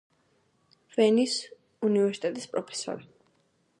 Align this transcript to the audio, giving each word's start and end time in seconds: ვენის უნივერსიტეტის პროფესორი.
ვენის 0.95 1.35
უნივერსიტეტის 1.91 2.49
პროფესორი. 2.55 3.11